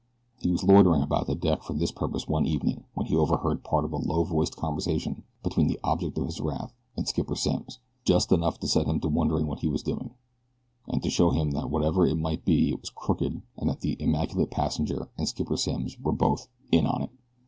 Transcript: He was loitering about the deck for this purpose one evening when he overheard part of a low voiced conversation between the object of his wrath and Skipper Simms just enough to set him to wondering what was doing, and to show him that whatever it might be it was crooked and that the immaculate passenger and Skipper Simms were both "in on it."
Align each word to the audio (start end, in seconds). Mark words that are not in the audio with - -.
He 0.41 0.49
was 0.49 0.63
loitering 0.63 1.03
about 1.03 1.27
the 1.27 1.35
deck 1.35 1.61
for 1.61 1.73
this 1.73 1.91
purpose 1.91 2.27
one 2.27 2.47
evening 2.47 2.85
when 2.95 3.05
he 3.05 3.15
overheard 3.15 3.63
part 3.63 3.85
of 3.85 3.93
a 3.93 3.97
low 3.97 4.23
voiced 4.23 4.55
conversation 4.57 5.25
between 5.43 5.67
the 5.67 5.79
object 5.83 6.17
of 6.17 6.25
his 6.25 6.41
wrath 6.41 6.73
and 6.97 7.07
Skipper 7.07 7.35
Simms 7.35 7.77
just 8.03 8.31
enough 8.31 8.59
to 8.61 8.67
set 8.67 8.87
him 8.87 8.99
to 9.01 9.07
wondering 9.07 9.45
what 9.45 9.63
was 9.63 9.83
doing, 9.83 10.15
and 10.87 11.03
to 11.03 11.11
show 11.11 11.29
him 11.29 11.51
that 11.51 11.69
whatever 11.69 12.07
it 12.07 12.17
might 12.17 12.43
be 12.45 12.69
it 12.71 12.81
was 12.81 12.89
crooked 12.89 13.43
and 13.57 13.69
that 13.69 13.81
the 13.81 13.95
immaculate 14.01 14.49
passenger 14.49 15.11
and 15.19 15.27
Skipper 15.29 15.55
Simms 15.55 15.99
were 15.99 16.11
both 16.11 16.47
"in 16.71 16.87
on 16.87 17.03
it." 17.03 17.11